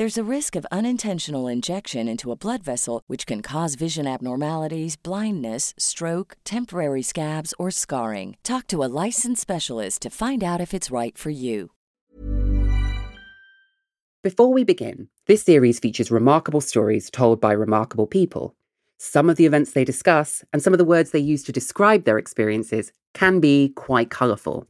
[0.00, 4.96] There's a risk of unintentional injection into a blood vessel, which can cause vision abnormalities,
[4.96, 8.38] blindness, stroke, temporary scabs, or scarring.
[8.42, 11.72] Talk to a licensed specialist to find out if it's right for you.
[14.22, 18.54] Before we begin, this series features remarkable stories told by remarkable people.
[18.96, 22.04] Some of the events they discuss and some of the words they use to describe
[22.04, 24.66] their experiences can be quite colourful.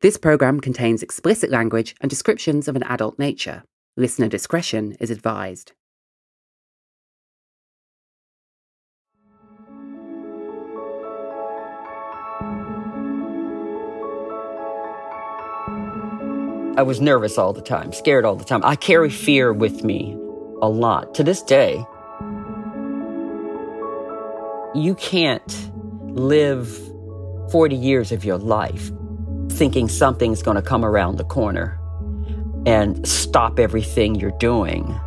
[0.00, 3.62] This programme contains explicit language and descriptions of an adult nature.
[3.96, 5.70] Listener discretion is advised.
[16.76, 18.62] I was nervous all the time, scared all the time.
[18.64, 20.18] I carry fear with me
[20.60, 21.14] a lot.
[21.14, 21.86] To this day,
[24.74, 25.70] you can't
[26.16, 26.68] live
[27.52, 28.90] 40 years of your life
[29.50, 31.78] thinking something's going to come around the corner
[32.66, 34.98] and stop everything you're doing.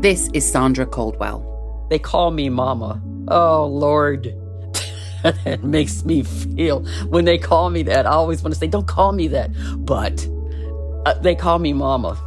[0.00, 1.86] This is Sandra Caldwell.
[1.90, 3.02] They call me Mama.
[3.28, 4.34] Oh, Lord.
[5.22, 6.84] that makes me feel.
[7.08, 9.50] When they call me that, I always want to say, don't call me that.
[9.84, 10.26] But
[11.06, 12.18] uh, they call me Mama.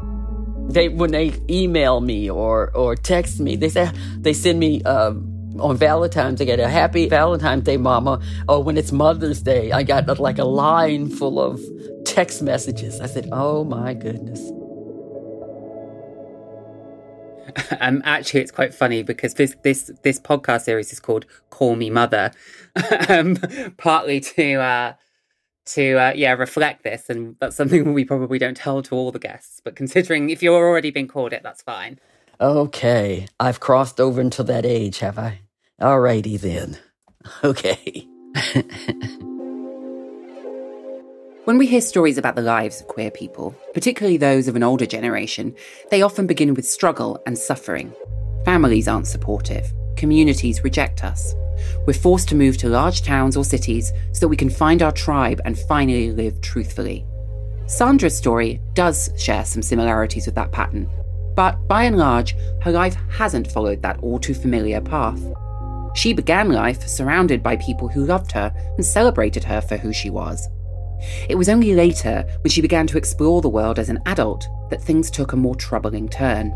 [0.69, 5.13] They when they email me or or text me, they say they send me uh,
[5.59, 6.41] on Valentine's.
[6.41, 8.21] I get a happy Valentine's Day, Mama.
[8.47, 11.61] Or when it's Mother's Day, I got like a line full of
[12.05, 12.99] text messages.
[12.99, 14.51] I said, "Oh my goodness."
[17.79, 21.89] Um, actually, it's quite funny because this this this podcast series is called "Call Me
[21.89, 22.31] Mother,"
[23.09, 23.35] um,
[23.77, 24.93] partly to uh,
[25.65, 29.19] to uh, yeah reflect this, and that's something we probably don't tell to all the
[29.19, 29.61] guests.
[29.63, 31.99] But considering if you're already been called it, that's fine.
[32.41, 35.42] Okay, I've crossed over into that age, have I?
[35.83, 36.77] Alrighty then.
[37.43, 38.07] Okay.
[41.45, 44.85] When we hear stories about the lives of queer people, particularly those of an older
[44.85, 45.55] generation,
[45.89, 47.93] they often begin with struggle and suffering.
[48.43, 51.33] Families aren't supportive, communities reject us.
[51.85, 54.91] We're forced to move to large towns or cities so that we can find our
[54.91, 57.05] tribe and finally live truthfully.
[57.67, 60.89] Sandra's story does share some similarities with that pattern,
[61.35, 65.21] but by and large, her life hasn't followed that all too familiar path.
[65.93, 70.09] She began life surrounded by people who loved her and celebrated her for who she
[70.09, 70.47] was.
[71.29, 74.81] It was only later, when she began to explore the world as an adult, that
[74.81, 76.49] things took a more troubling turn.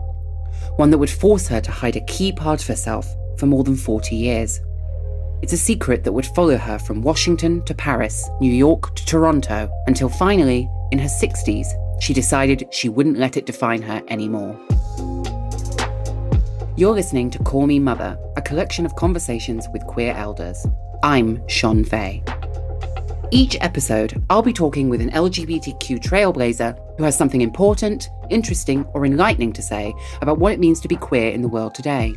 [0.77, 3.75] One that would force her to hide a key part of herself for more than
[3.75, 4.59] 40 years.
[5.41, 9.69] It's a secret that would follow her from Washington to Paris, New York to Toronto,
[9.85, 11.67] until finally, in her 60s,
[12.01, 14.59] she decided she wouldn't let it define her anymore.
[16.77, 20.63] You're listening to Call Me Mother, a collection of conversations with queer elders.
[21.01, 22.21] I'm Shon Faye.
[23.31, 29.07] Each episode, I'll be talking with an LGBTQ trailblazer who has something important, interesting, or
[29.07, 32.13] enlightening to say about what it means to be queer in the world today.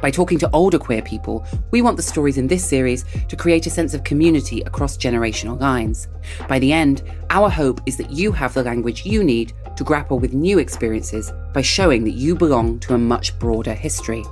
[0.00, 3.66] By talking to older queer people, we want the stories in this series to create
[3.66, 6.08] a sense of community across generational lines.
[6.48, 10.18] By the end, our hope is that you have the language you need to grapple
[10.18, 14.24] with new experiences by showing that you belong to a much broader history.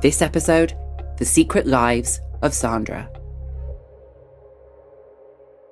[0.00, 0.76] This episode
[1.18, 3.08] The Secret Lives of Sandra.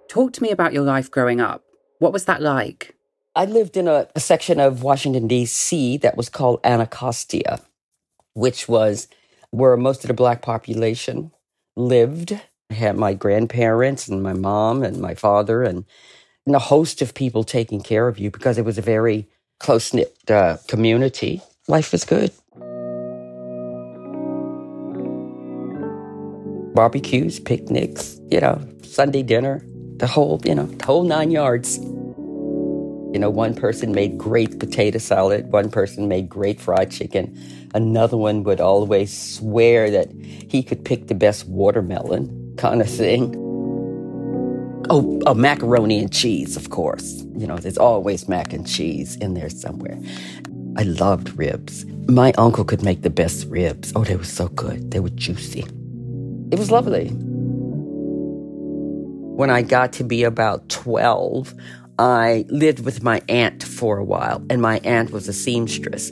[0.09, 1.65] Talk to me about your life growing up.
[1.99, 2.97] What was that like?
[3.35, 5.99] I lived in a, a section of Washington, D.C.
[5.99, 7.61] that was called Anacostia,
[8.35, 9.07] which was
[9.51, 11.31] where most of the black population
[11.77, 12.33] lived.
[12.71, 15.85] I had my grandparents and my mom and my father and,
[16.45, 19.29] and a host of people taking care of you because it was a very
[19.61, 21.41] close knit uh, community.
[21.69, 22.33] Life was good.
[26.75, 29.65] Barbecues, picnics, you know, Sunday dinner,
[29.99, 31.79] the whole, you know, the whole nine yards.
[33.13, 37.37] You know, one person made great potato salad, one person made great fried chicken,
[37.75, 40.13] another one would always swear that
[40.49, 43.35] he could pick the best watermelon kind of thing.
[44.91, 47.25] Oh, oh, macaroni and cheese, of course.
[47.37, 49.99] You know, there's always mac and cheese in there somewhere.
[50.77, 51.85] I loved ribs.
[52.09, 53.93] My uncle could make the best ribs.
[53.95, 54.91] Oh, they were so good.
[54.91, 55.65] They were juicy.
[56.51, 57.09] It was lovely.
[59.37, 61.55] When I got to be about 12,
[62.01, 66.11] I lived with my aunt for a while, and my aunt was a seamstress.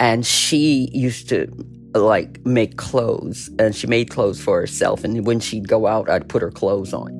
[0.00, 1.46] And she used to
[1.94, 5.04] like make clothes, and she made clothes for herself.
[5.04, 7.12] And when she'd go out, I'd put her clothes on.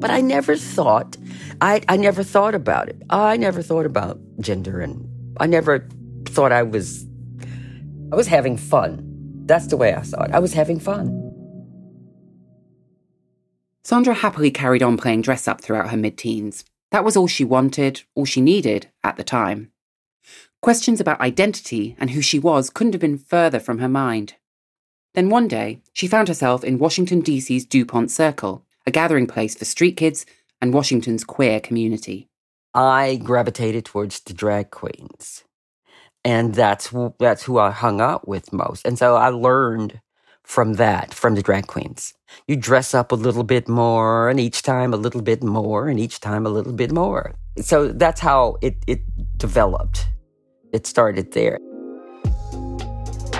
[0.00, 1.18] But I never thought,
[1.60, 3.02] I, I never thought about it.
[3.10, 5.06] I never thought about gender, and
[5.38, 5.86] I never
[6.24, 7.06] thought I was,
[8.10, 9.02] I was having fun.
[9.44, 10.30] That's the way I saw it.
[10.32, 11.25] I was having fun.
[13.86, 16.64] Sandra happily carried on playing dress up throughout her mid teens.
[16.90, 19.70] That was all she wanted, all she needed at the time.
[20.60, 24.34] Questions about identity and who she was couldn't have been further from her mind.
[25.14, 29.64] Then one day, she found herself in Washington, D.C.'s DuPont Circle, a gathering place for
[29.64, 30.26] street kids
[30.60, 32.28] and Washington's queer community.
[32.74, 35.44] I gravitated towards the drag queens.
[36.24, 38.84] And that's that's who I hung out with most.
[38.84, 40.00] And so I learned
[40.46, 42.14] from that, from the drag queens.
[42.46, 45.98] You dress up a little bit more, and each time a little bit more, and
[45.98, 47.34] each time a little bit more.
[47.60, 49.00] So that's how it, it
[49.36, 50.06] developed.
[50.72, 51.58] It started there.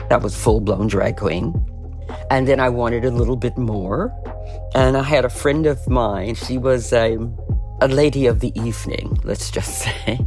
[0.08, 1.54] That was full blown drag queen.
[2.30, 4.12] And then I wanted a little bit more.
[4.74, 6.34] And I had a friend of mine.
[6.34, 7.18] She was a,
[7.80, 10.18] a lady of the evening, let's just say.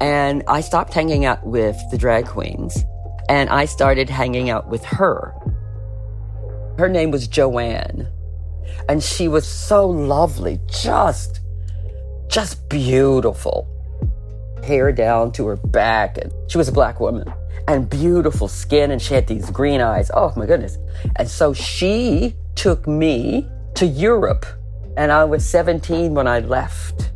[0.00, 2.84] And I stopped hanging out with the drag queens
[3.28, 5.34] and I started hanging out with her.
[6.78, 8.06] Her name was Joanne.
[8.88, 11.40] And she was so lovely, just,
[12.28, 13.66] just beautiful.
[14.62, 16.18] Hair down to her back.
[16.18, 17.32] And she was a black woman
[17.66, 18.92] and beautiful skin.
[18.92, 20.08] And she had these green eyes.
[20.14, 20.78] Oh my goodness.
[21.16, 24.46] And so she took me to Europe.
[24.96, 27.10] And I was 17 when I left.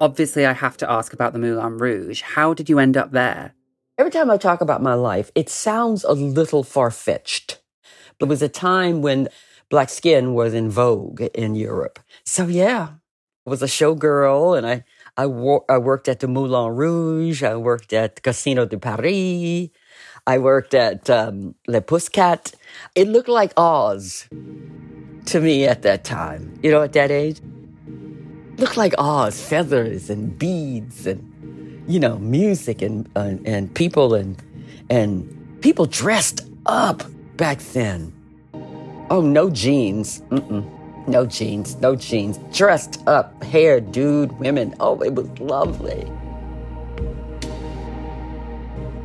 [0.00, 2.22] Obviously, I have to ask about the Moulin Rouge.
[2.22, 3.54] How did you end up there?
[3.98, 7.58] Every time I talk about my life, it sounds a little far fetched.
[8.20, 9.28] It was a time when
[9.70, 11.98] black skin was in vogue in Europe.
[12.22, 12.90] So, yeah,
[13.44, 14.84] I was a showgirl and I,
[15.16, 17.42] I, wor- I worked at the Moulin Rouge.
[17.42, 19.70] I worked at Casino de Paris.
[20.28, 22.54] I worked at um, Le Puscat.
[22.94, 24.28] It looked like Oz
[25.26, 27.40] to me at that time, you know, at that age.
[28.58, 31.32] Looked like Oz, feathers and beads and
[31.88, 34.40] you know, music and, uh, and people and,
[34.90, 37.02] and people dressed up
[37.36, 38.12] back then.
[39.10, 40.20] Oh, no jeans.
[40.30, 41.08] Mm-mm.
[41.08, 42.38] No jeans, no jeans.
[42.54, 44.74] Dressed up, hair, dude, women.
[44.78, 46.12] Oh, it was lovely.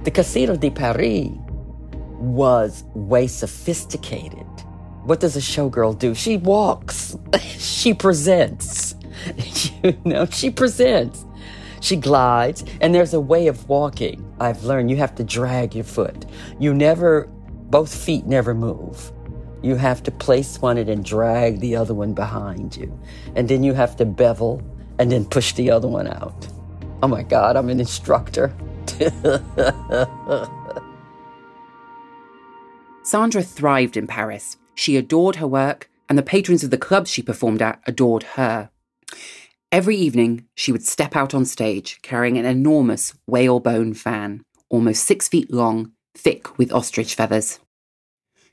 [0.03, 1.29] The Casino de Paris
[2.19, 4.45] was way sophisticated.
[5.05, 6.13] What does a showgirl do?
[6.13, 7.17] She walks.
[7.57, 8.95] she presents.
[9.83, 11.25] you know, she presents.
[11.83, 14.25] She glides, and there's a way of walking.
[14.39, 16.25] I've learned you have to drag your foot.
[16.57, 17.27] You never,
[17.69, 19.11] both feet never move.
[19.61, 22.97] You have to place one and then drag the other one behind you.
[23.35, 24.63] And then you have to bevel
[24.97, 26.47] and then push the other one out.
[27.01, 28.55] Oh my God, I'm an instructor.
[33.03, 34.55] Sandra thrived in Paris.
[34.73, 38.69] She adored her work, and the patrons of the clubs she performed at adored her.
[39.73, 45.27] Every evening, she would step out on stage carrying an enormous whalebone fan, almost six
[45.27, 47.59] feet long, thick with ostrich feathers.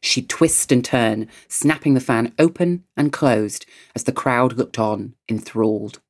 [0.01, 5.13] She'd twist and turn, snapping the fan open and closed as the crowd looked on,
[5.29, 6.01] enthralled.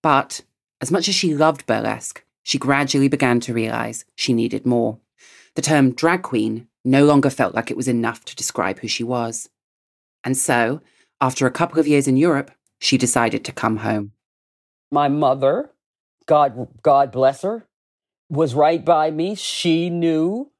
[0.00, 0.42] But,
[0.80, 5.00] as much as she loved burlesque, she gradually began to realize she needed more.
[5.56, 9.02] The term drag queen no longer felt like it was enough to describe who she
[9.02, 9.48] was.
[10.22, 10.82] And so,
[11.20, 14.12] after a couple of years in Europe, she decided to come home.
[14.90, 15.70] My mother,
[16.26, 17.68] God, God bless her,
[18.28, 19.34] was right by me.
[19.34, 20.50] She knew.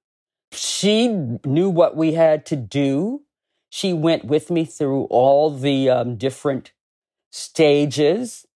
[0.52, 3.22] She knew what we had to do.
[3.70, 6.72] She went with me through all the um, different
[7.30, 8.46] stages.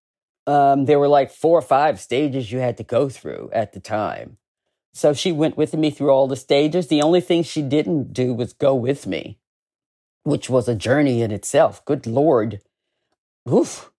[0.46, 3.80] Um, there were like four or five stages you had to go through at the
[3.80, 4.36] time.
[4.92, 6.88] So she went with me through all the stages.
[6.88, 9.38] The only thing she didn't do was go with me,
[10.22, 11.84] which was a journey in itself.
[11.84, 12.60] Good Lord.
[13.50, 13.90] Oof.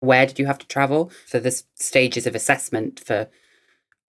[0.00, 3.28] Where did you have to travel for the stages of assessment for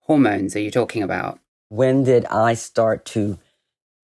[0.00, 0.56] hormones?
[0.56, 1.38] Are you talking about?
[1.68, 3.38] When did I start to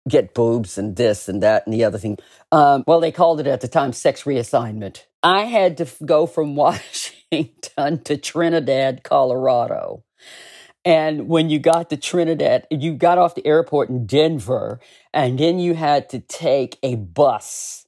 [0.09, 2.19] get boobs and this and that and the other thing?
[2.51, 5.05] Um, well, they called it at the time sex reassignment.
[5.23, 10.05] I had to go from Washington to Trinidad, Colorado.
[10.85, 14.81] And when you got to Trinidad, you got off the airport in Denver,
[15.15, 17.82] and then you had to take a bus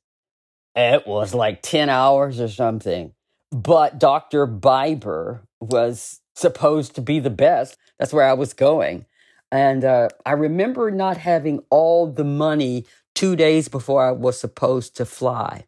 [0.74, 3.12] It was like 10 hours or something.
[3.50, 4.46] But Dr.
[4.46, 7.76] Biber was supposed to be the best.
[7.98, 9.06] That's where I was going.
[9.52, 14.96] And uh, I remember not having all the money two days before I was supposed
[14.96, 15.66] to fly.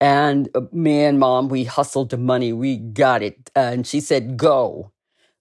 [0.00, 2.52] And uh, me and mom, we hustled the money.
[2.52, 3.50] We got it.
[3.54, 4.90] And she said, go,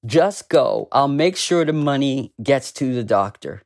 [0.06, 0.88] just go.
[0.92, 3.64] I'll make sure the money gets to the doctor.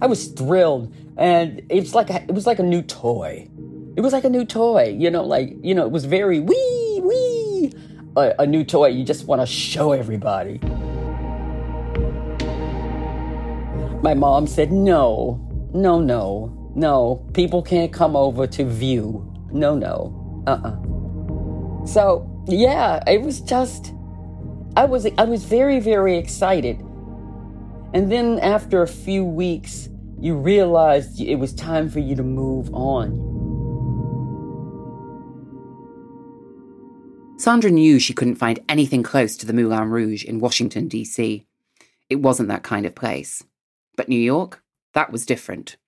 [0.00, 0.94] I was thrilled.
[1.16, 3.48] And it's like a, it was like a new toy.
[3.96, 7.00] It was like a new toy, you know, like, you know, it was very wee,
[7.02, 7.72] wee,
[8.14, 8.88] a, a new toy.
[8.88, 10.60] You just want to show everybody.
[14.02, 15.40] My mom said, no,
[15.72, 17.26] no, no, no.
[17.32, 19.32] People can't come over to view.
[19.50, 20.44] No, no.
[20.46, 21.86] Uh-uh.
[21.86, 23.94] So, yeah, it was just,
[24.76, 26.84] I was, I was very, very excited.
[27.96, 29.88] And then after a few weeks,
[30.20, 33.08] you realized it was time for you to move on.
[37.38, 41.46] Sandra knew she couldn't find anything close to the Moulin Rouge in Washington, D.C.
[42.10, 43.42] It wasn't that kind of place.
[43.96, 44.62] But New York,
[44.92, 45.78] that was different.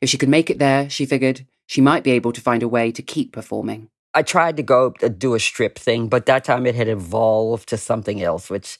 [0.00, 2.68] If she could make it there, she figured, she might be able to find a
[2.68, 3.90] way to keep performing.
[4.14, 7.68] I tried to go to do a strip thing, but that time it had evolved
[7.68, 8.78] to something else, which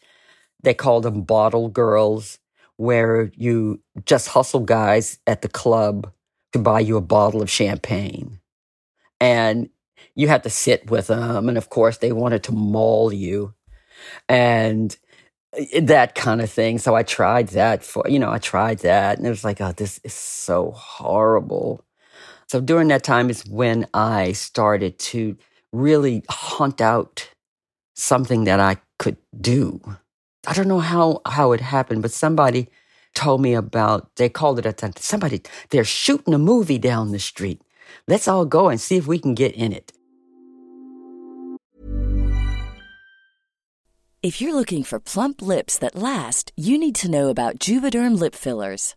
[0.62, 2.38] they called them bottle girls,
[2.78, 6.10] where you just hustle guys at the club
[6.52, 8.40] to buy you a bottle of champagne.
[9.20, 9.68] And
[10.14, 11.48] you had to sit with them.
[11.48, 13.52] And of course, they wanted to maul you.
[14.28, 14.96] And
[15.54, 16.78] Eh, that kind of thing.
[16.78, 19.72] So I tried that for, you know, I tried that and it was like, oh,
[19.72, 21.84] this is so horrible.
[22.48, 25.36] So during that time is when I started to
[25.72, 27.28] really hunt out
[27.94, 29.80] something that I could do.
[30.48, 32.68] I don't know how, how it happened, but somebody
[33.14, 37.60] told me about, they called it a somebody, they're shooting a movie down the street.
[38.06, 39.92] Let's all go and see if we can get in it.
[44.22, 48.34] If you're looking for plump lips that last, you need to know about Juvederm lip
[48.34, 48.96] fillers.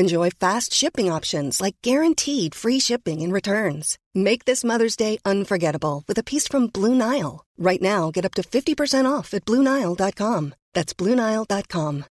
[0.00, 3.98] Enjoy fast shipping options like guaranteed free shipping and returns.
[4.14, 7.44] Make this Mother's Day unforgettable with a piece from Blue Nile.
[7.58, 10.54] Right now, get up to 50% off at BlueNile.com.
[10.72, 12.04] That's BlueNile.com.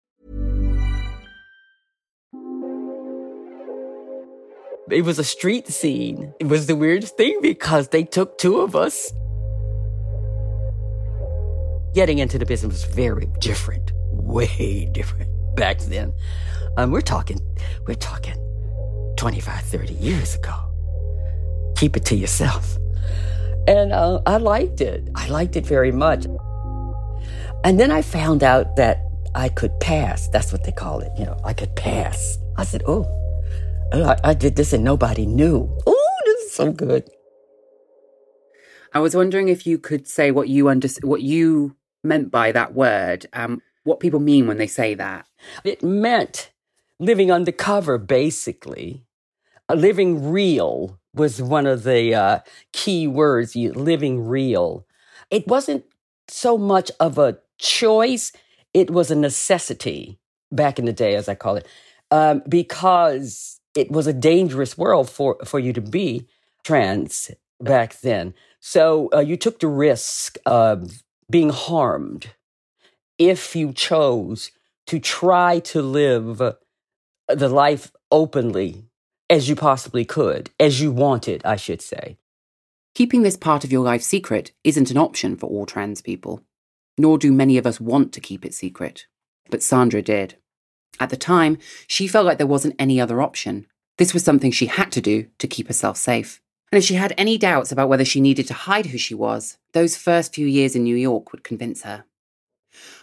[4.89, 6.33] It was a street scene.
[6.39, 9.13] It was the weirdest thing because they took two of us.
[11.93, 16.13] Getting into the business was very different, way different back then.
[16.77, 17.39] Um, we're talking,
[17.87, 18.35] we're talking
[19.17, 20.53] 25, 30 years ago.
[21.77, 22.77] Keep it to yourself.
[23.67, 25.09] And uh, I liked it.
[25.15, 26.25] I liked it very much.
[27.63, 29.01] And then I found out that
[29.33, 30.27] I could pass.
[30.27, 31.11] That's what they call it.
[31.17, 32.37] You know, I could pass.
[32.57, 33.05] I said, oh,
[33.91, 35.67] I, I did this and nobody knew.
[35.87, 37.09] Oh, this is so good.
[38.93, 42.73] I was wondering if you could say what you under- what you meant by that
[42.73, 43.25] word.
[43.33, 45.25] Um, what people mean when they say that.
[45.63, 46.51] It meant
[46.99, 49.03] living undercover, basically.
[49.73, 52.39] Living real was one of the uh,
[52.73, 54.85] key words, living real.
[55.31, 55.85] It wasn't
[56.27, 58.31] so much of a choice,
[58.73, 60.19] it was a necessity
[60.51, 61.67] back in the day, as I call it,
[62.11, 66.27] um, because it was a dangerous world for, for you to be
[66.63, 68.33] trans back then.
[68.59, 72.31] So uh, you took the risk of being harmed
[73.17, 74.51] if you chose
[74.87, 76.37] to try to live
[77.27, 78.85] the life openly
[79.29, 82.17] as you possibly could, as you wanted, I should say.
[82.93, 86.43] Keeping this part of your life secret isn't an option for all trans people,
[86.97, 89.07] nor do many of us want to keep it secret.
[89.49, 90.37] But Sandra did.
[90.99, 93.67] At the time, she felt like there wasn't any other option.
[93.97, 96.41] This was something she had to do to keep herself safe.
[96.71, 99.57] And if she had any doubts about whether she needed to hide who she was,
[99.73, 102.05] those first few years in New York would convince her.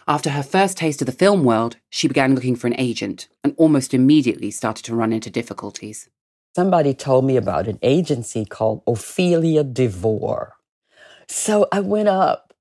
[0.07, 3.55] After her first taste of the film world, she began looking for an agent and
[3.57, 6.09] almost immediately started to run into difficulties.
[6.55, 10.53] Somebody told me about an agency called Ophelia DeVore.
[11.27, 12.53] So I went up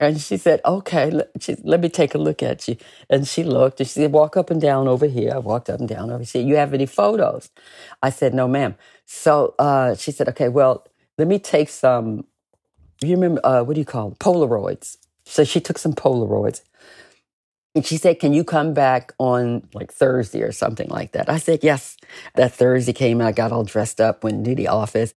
[0.00, 2.76] and she said, Okay, let, she, let me take a look at you.
[3.10, 5.32] And she looked and she said, Walk up and down over here.
[5.34, 6.42] I walked up and down over here.
[6.42, 7.50] You have any photos?
[8.02, 8.76] I said, No, ma'am.
[9.06, 10.86] So uh, she said, Okay, well,
[11.16, 12.26] let me take some,
[13.02, 14.16] you remember, uh, what do you call them?
[14.18, 14.96] Polaroids.
[15.28, 16.62] So she took some Polaroids.
[17.74, 21.28] And she said, Can you come back on like Thursday or something like that?
[21.28, 21.96] I said, Yes.
[22.34, 25.12] That Thursday came and I got all dressed up, went to the office.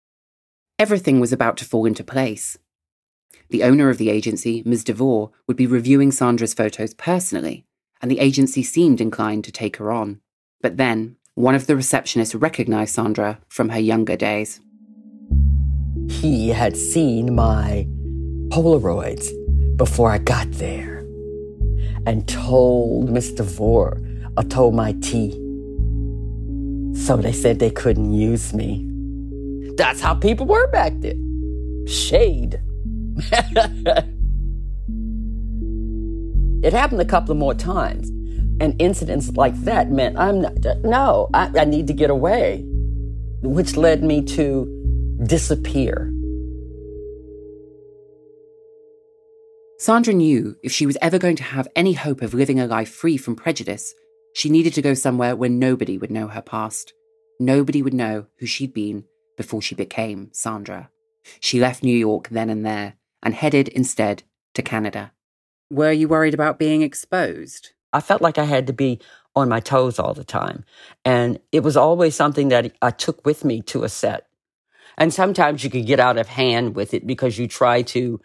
[0.79, 2.59] Everything was about to fall into place.
[3.51, 4.85] The owner of the agency, Ms.
[4.85, 7.65] DeVore, would be reviewing Sandra's photos personally,
[8.03, 10.21] and the agency seemed inclined to take her on.
[10.61, 14.61] But then, one of the receptionists recognized Sandra from her younger days.
[16.09, 17.87] He had seen my
[18.49, 19.29] Polaroids
[19.81, 20.99] before I got there
[22.05, 23.39] and told Mr.
[23.39, 23.99] DeVore,
[24.37, 25.31] I told my T.
[26.95, 28.87] So they said they couldn't use me.
[29.79, 31.87] That's how people were back then.
[31.89, 32.61] Shade.
[36.63, 38.11] it happened a couple of more times.
[38.61, 42.67] And incidents like that meant I'm not, no, I, I need to get away,
[43.41, 46.10] which led me to disappear.
[49.81, 52.91] Sandra knew if she was ever going to have any hope of living a life
[52.91, 53.95] free from prejudice,
[54.35, 56.93] she needed to go somewhere where nobody would know her past.
[57.39, 59.05] Nobody would know who she'd been
[59.39, 60.91] before she became Sandra.
[61.41, 65.13] She left New York then and there and headed instead to Canada.
[65.71, 67.71] Were you worried about being exposed?
[67.91, 69.01] I felt like I had to be
[69.35, 70.67] on my toes all the time.
[71.07, 74.27] And it was always something that I took with me to a set.
[74.99, 78.21] And sometimes you could get out of hand with it because you try to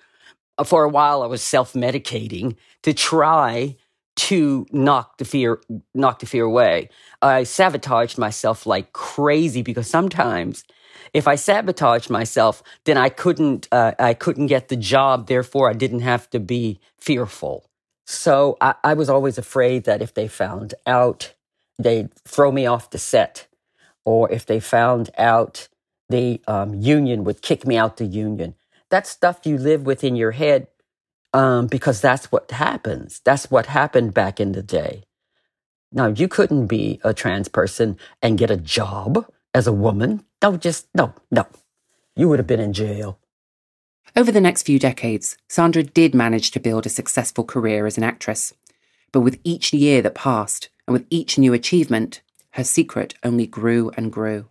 [0.63, 3.75] for a while I was self-medicating to try
[4.15, 5.61] to knock the fear
[5.93, 6.89] knock the fear away.
[7.21, 10.63] I sabotaged myself like crazy because sometimes
[11.13, 15.27] if I sabotaged myself, then I couldn't uh, I couldn't get the job.
[15.27, 17.69] Therefore, I didn't have to be fearful.
[18.05, 21.33] So I, I was always afraid that if they found out,
[21.79, 23.47] they'd throw me off the set,
[24.05, 25.67] or if they found out,
[26.09, 28.55] the um, union would kick me out the union
[28.89, 30.67] that's stuff you live with in your head
[31.33, 33.21] um, because that's what happens.
[33.23, 35.03] That's what happened back in the day.
[35.91, 40.23] Now, you couldn't be a trans person and get a job as a woman.
[40.41, 41.45] No, just no, no.
[42.15, 43.19] You would have been in jail.
[44.15, 48.03] Over the next few decades, Sandra did manage to build a successful career as an
[48.03, 48.53] actress.
[49.11, 52.21] But with each year that passed, and with each new achievement,
[52.51, 54.47] her secret only grew and grew.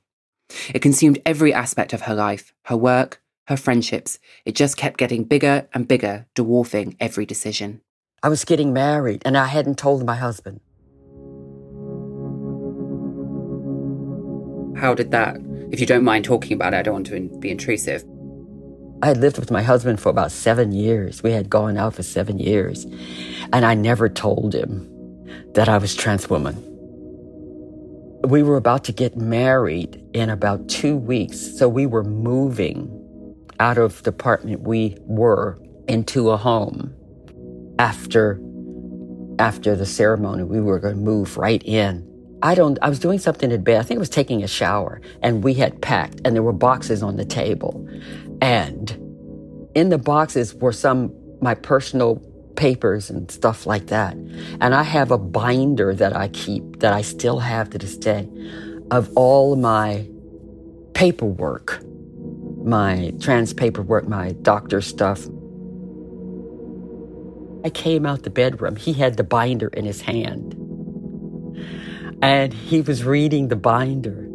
[0.74, 4.18] It consumed every aspect of her life her work, her friendships.
[4.44, 7.80] It just kept getting bigger and bigger, dwarfing every decision.
[8.22, 10.60] I was getting married and I hadn't told my husband.
[14.80, 15.36] How did that?
[15.70, 18.04] If you don't mind talking about it, I don't want to be intrusive.
[19.02, 21.22] I had lived with my husband for about seven years.
[21.22, 22.86] We had gone out for seven years.
[23.52, 24.88] And I never told him
[25.52, 26.56] that I was trans woman.
[28.22, 31.38] We were about to get married in about two weeks.
[31.58, 33.03] So we were moving
[33.60, 36.94] out of the apartment we were into a home.
[37.78, 38.40] After
[39.38, 42.08] after the ceremony, we were going to move right in.
[42.42, 43.80] I don't I was doing something in bed.
[43.80, 47.02] I think I was taking a shower and we had packed and there were boxes
[47.02, 47.88] on the table.
[48.40, 48.90] And
[49.74, 52.16] in the boxes were some my personal
[52.56, 54.14] papers and stuff like that.
[54.60, 58.28] And I have a binder that I keep that I still have to this day
[58.90, 60.06] of all my
[60.92, 61.83] paperwork
[62.64, 65.26] my trans paperwork, my doctor stuff.
[67.64, 68.76] I came out the bedroom.
[68.76, 70.54] He had the binder in his hand.
[72.22, 74.28] And he was reading the binder.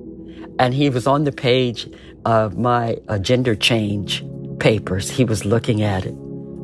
[0.59, 1.89] And he was on the page
[2.25, 4.23] of my uh, gender change
[4.59, 5.09] papers.
[5.09, 6.13] He was looking at it.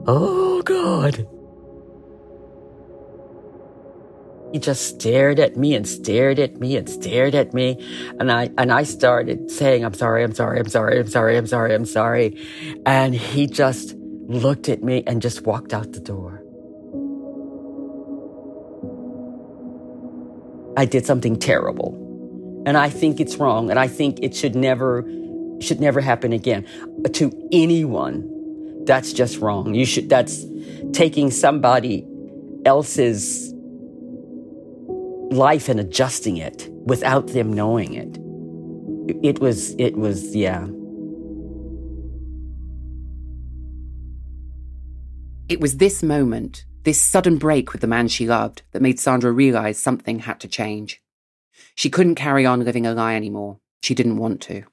[0.08, 1.28] Oh, God.
[4.56, 7.78] He just stared at me and stared at me and stared at me.
[8.22, 11.46] And I, and I started saying, I'm sorry, I'm sorry, I'm sorry, I'm sorry, I'm
[11.46, 12.48] sorry, I'm sorry.
[12.86, 16.42] And he just looked at me and just walked out the door.
[20.78, 21.94] I did something terrible.
[22.66, 23.70] And I think it's wrong.
[23.70, 25.04] And I think it should never,
[25.60, 26.66] should never happen again
[27.12, 28.86] to anyone.
[28.86, 29.74] That's just wrong.
[29.74, 30.46] You should, that's
[30.94, 32.08] taking somebody
[32.66, 33.45] else's
[35.36, 38.18] life and adjusting it without them knowing it.
[39.24, 40.68] It was, it was, yeah.
[45.48, 49.32] It was this moment, this sudden break with the man she loved, that made Sandra
[49.32, 51.02] realize something had to change.
[51.76, 53.60] She couldn't carry on living a lie anymore.
[53.82, 54.64] She didn't want to.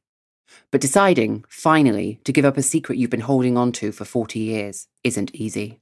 [0.70, 4.38] But deciding, finally, to give up a secret you've been holding on to for 40
[4.38, 5.81] years isn't easy.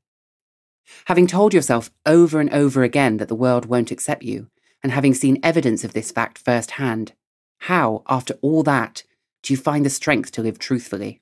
[1.05, 4.49] Having told yourself over and over again that the world won't accept you,
[4.83, 7.13] and having seen evidence of this fact firsthand,
[7.59, 9.03] how, after all that,
[9.43, 11.21] do you find the strength to live truthfully?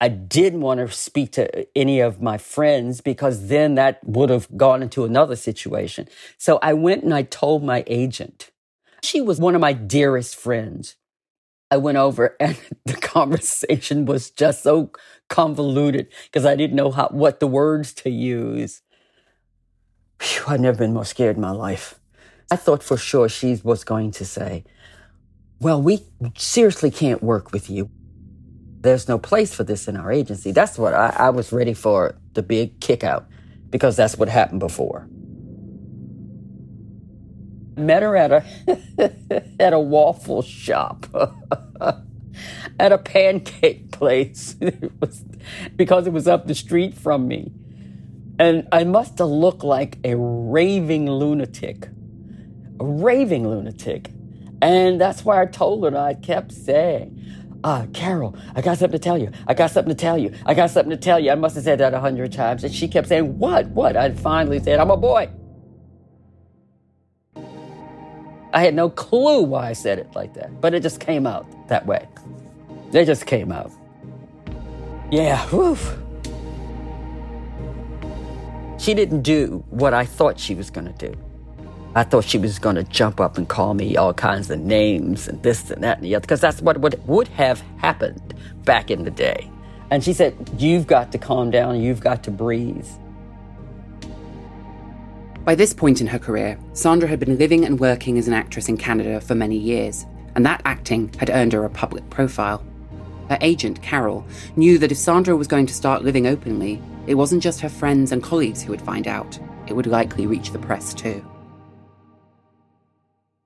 [0.00, 4.30] I didn't want to speak to uh, any of my friends because then that would
[4.30, 6.08] have gone into another situation.
[6.38, 8.50] So I went and I told my agent.
[9.02, 10.96] She was one of my dearest friends.
[11.70, 14.90] I went over and the conversation was just so
[15.28, 18.80] convoluted because I didn't know how, what the words to use.
[20.20, 21.99] Whew, I've never been more scared in my life.
[22.50, 24.64] I thought for sure she was going to say,
[25.60, 26.00] well, we
[26.36, 27.90] seriously can't work with you.
[28.80, 30.52] There's no place for this in our agency.
[30.52, 33.26] That's what I, I was ready for the big kick out
[33.68, 35.06] because that's what happened before.
[37.76, 38.44] Met her at a
[39.60, 41.06] at a waffle shop,
[42.80, 45.24] at a pancake place, it was,
[45.76, 47.52] because it was up the street from me,
[48.38, 51.88] and I must have looked like a raving lunatic,
[52.80, 54.10] a raving lunatic,
[54.62, 55.88] and that's why I told her.
[55.88, 57.16] And I kept saying,
[57.62, 59.30] uh, Carol, I got something to tell you.
[59.46, 60.32] I got something to tell you.
[60.46, 61.30] I got something to tell you.
[61.30, 62.64] I must have said that a hundred times.
[62.64, 63.68] And she kept saying, What?
[63.68, 63.96] What?
[63.96, 65.30] I finally said, I'm a boy.
[68.52, 71.46] I had no clue why I said it like that, but it just came out
[71.68, 72.08] that way.
[72.92, 73.70] It just came out.
[75.12, 75.76] Yeah, whew.
[78.78, 81.16] She didn't do what I thought she was going to do.
[81.94, 85.26] I thought she was going to jump up and call me all kinds of names
[85.26, 88.92] and this and that and the other, because that's what would, would have happened back
[88.92, 89.50] in the day.
[89.90, 92.86] And she said, You've got to calm down, you've got to breathe.
[95.44, 98.68] By this point in her career, Sandra had been living and working as an actress
[98.68, 102.64] in Canada for many years, and that acting had earned her a public profile.
[103.28, 104.24] Her agent, Carol,
[104.54, 108.12] knew that if Sandra was going to start living openly, it wasn't just her friends
[108.12, 111.24] and colleagues who would find out, it would likely reach the press too.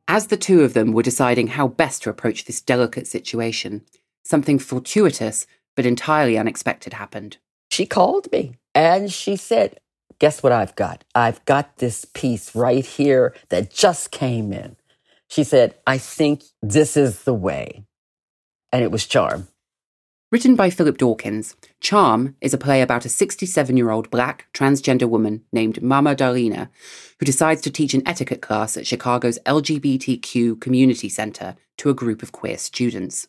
[0.06, 3.82] As the two of them were deciding how best to approach this delicate situation,
[4.24, 7.38] something fortuitous but entirely unexpected happened.
[7.70, 9.80] She called me and she said,
[10.18, 11.04] Guess what I've got?
[11.14, 14.76] I've got this piece right here that just came in.
[15.28, 17.84] She said, I think this is the way.
[18.70, 19.48] And it was Charm.
[20.34, 25.08] Written by Philip Dawkins, Charm is a play about a 67 year old black transgender
[25.08, 26.70] woman named Mama Darlena
[27.20, 32.20] who decides to teach an etiquette class at Chicago's LGBTQ Community Center to a group
[32.20, 33.28] of queer students.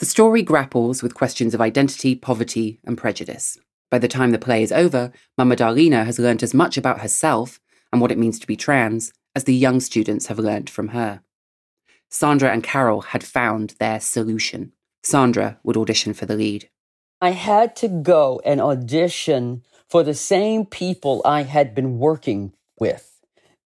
[0.00, 3.56] The story grapples with questions of identity, poverty, and prejudice.
[3.88, 7.60] By the time the play is over, Mama Darlena has learnt as much about herself
[7.92, 11.22] and what it means to be trans as the young students have learnt from her.
[12.10, 14.72] Sandra and Carol had found their solution.
[15.04, 16.68] Sandra would audition for the lead.
[17.20, 23.20] I had to go and audition for the same people I had been working with.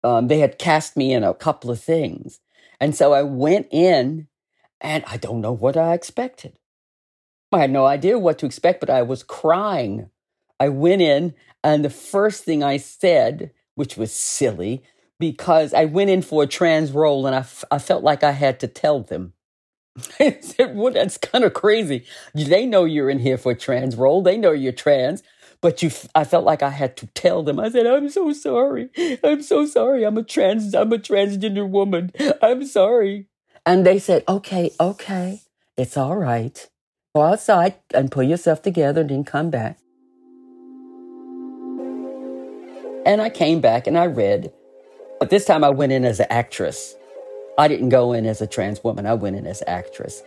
[0.05, 2.41] Um, they had cast me in a couple of things.
[2.81, 4.29] And so I went in
[4.81, 6.59] and I don't know what I expected.
[7.53, 10.11] I had no idea what to expect, but I was crying.
[10.61, 14.83] I went in and the first thing I said, which was silly,
[15.19, 18.33] because I went in for a trans role and I, f- I felt like I
[18.33, 19.33] had to tell them.
[20.41, 22.05] Said, well, that's kind of crazy.
[22.35, 24.23] They know you're in here for a trans role.
[24.23, 25.23] They know you're trans.
[25.61, 27.59] But you, I felt like I had to tell them.
[27.59, 28.91] I said, "I'm so sorry.
[29.25, 30.05] I'm so sorry.
[30.05, 30.73] I'm a trans.
[30.73, 32.13] I'm a transgender woman.
[32.41, 33.27] I'm sorry."
[33.67, 35.43] And they said, "Okay, okay,
[35.77, 36.69] it's all right.
[37.13, 39.79] Go outside and pull yourself together, and then come back."
[43.05, 44.53] And I came back and I read,
[45.19, 46.95] but this time I went in as an actress.
[47.59, 49.05] I didn't go in as a trans woman.
[49.05, 50.23] I went in as actress.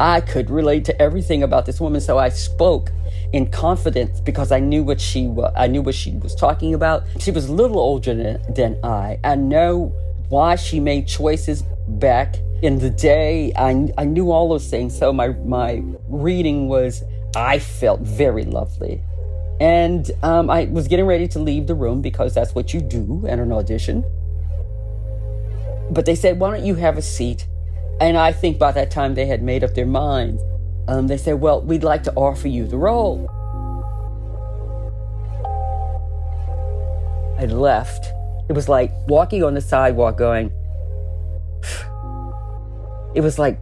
[0.00, 2.90] I could relate to everything about this woman, so I spoke
[3.34, 5.52] in confidence because I knew what she was.
[5.54, 7.04] I knew what she was talking about.
[7.20, 9.20] She was a little older than, than I.
[9.22, 9.92] I know
[10.30, 13.52] why she made choices back in the day.
[13.54, 14.98] I, I knew all those things.
[14.98, 17.04] So my my reading was
[17.36, 19.02] I felt very lovely.
[19.60, 23.26] And um, I was getting ready to leave the room because that's what you do
[23.28, 24.04] at an audition.
[25.90, 27.46] But they said, why don't you have a seat?
[28.00, 30.42] And I think by that time they had made up their minds.
[30.88, 33.28] Um, they said, well, we'd like to offer you the role.
[37.38, 38.06] I left.
[38.48, 40.52] It was like walking on the sidewalk going,
[43.14, 43.58] it was like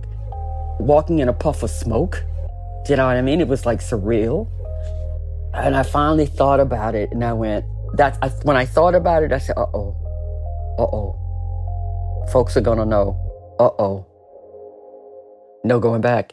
[0.78, 2.24] walking in a puff of smoke.
[2.86, 3.40] Do you know what I mean?
[3.40, 4.48] It was like surreal.
[5.52, 9.22] And I finally thought about it and I went, that's I, when I thought about
[9.22, 9.96] it, I said, uh oh,
[10.78, 11.19] uh oh.
[12.30, 13.18] Folks are gonna know,
[13.58, 14.06] uh oh.
[15.64, 16.32] No going back.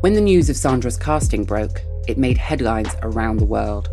[0.00, 3.88] When the news of Sandra's casting broke, it made headlines around the world.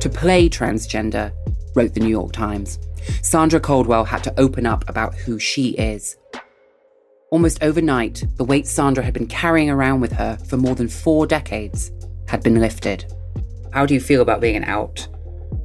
[0.00, 1.32] To play transgender,
[1.74, 2.78] wrote the New York Times,
[3.20, 6.16] Sandra Caldwell had to open up about who she is.
[7.30, 11.26] Almost overnight, the weight Sandra had been carrying around with her for more than four
[11.26, 11.92] decades
[12.26, 13.04] had been lifted.
[13.74, 15.06] How do you feel about being an out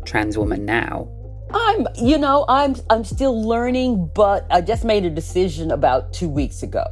[0.06, 1.08] trans woman now?
[1.54, 6.28] I'm, you know, I'm I'm still learning, but I just made a decision about 2
[6.28, 6.86] weeks ago.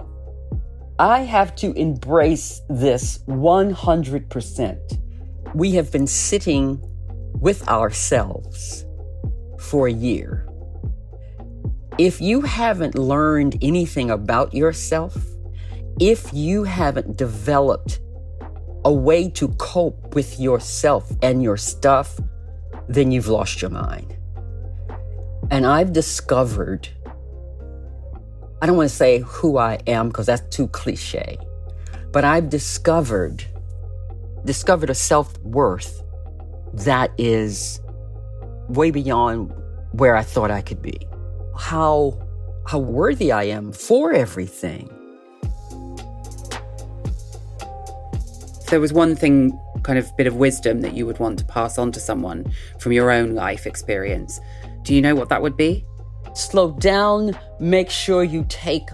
[1.00, 5.00] I have to embrace this 100%.
[5.56, 6.80] We have been sitting
[7.40, 8.86] with ourselves
[9.58, 10.52] for a year
[11.98, 15.16] if you haven't learned anything about yourself,
[16.00, 18.00] if you haven't developed
[18.86, 22.20] a way to cope with yourself and your stuff,
[22.94, 24.16] then you've lost your mind.
[25.50, 26.88] And I've discovered,
[28.62, 31.38] I don't want to say who I am because that's too cliche,
[32.12, 33.44] but I've discovered,
[34.46, 36.04] discovered a self worth
[36.74, 37.82] that is
[38.70, 39.54] way beyond
[39.92, 41.08] where I thought I could be
[41.62, 42.18] how
[42.68, 44.90] how worthy I am for everything.
[48.70, 51.78] There was one thing, kind of bit of wisdom that you would want to pass
[51.78, 54.40] on to someone from your own life experience,
[54.84, 55.86] do you know what that would be?
[56.34, 58.88] Slow down, make sure you take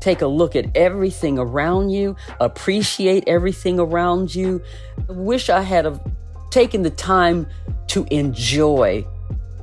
[0.00, 4.62] take a look at everything around you, appreciate everything around you.
[5.08, 5.98] I wish I had
[6.50, 7.46] taken the time
[7.88, 9.06] to enjoy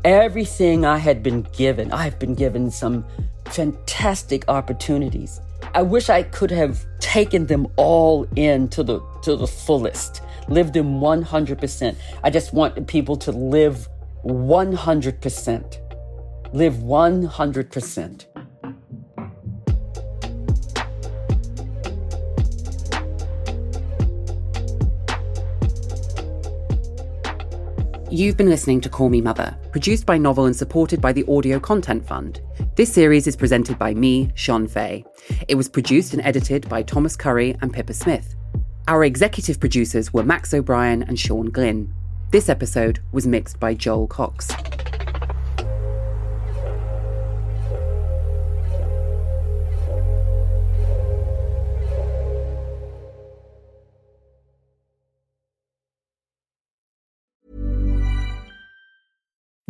[0.03, 1.91] everything I had been given.
[1.91, 3.05] I've been given some
[3.45, 5.39] fantastic opportunities.
[5.73, 10.75] I wish I could have taken them all in to the to the fullest, lived
[10.75, 11.95] in 100%.
[12.23, 13.87] I just want people to live
[14.23, 16.53] 100%.
[16.53, 18.25] Live 100%.
[28.13, 31.61] You've been listening to Call Me Mother, produced by Novel and supported by the Audio
[31.61, 32.41] Content Fund.
[32.75, 35.05] This series is presented by me, Shon Faye.
[35.47, 38.35] It was produced and edited by Thomas Curry and Pippa Smith.
[38.91, 41.93] Our executive producers were Max O'Brien and Sean Glynn.
[42.31, 44.49] This episode was mixed by Joel Cox.